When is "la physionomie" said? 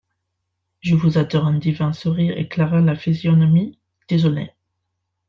2.81-3.77